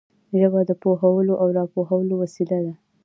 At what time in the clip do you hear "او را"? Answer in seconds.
1.41-1.63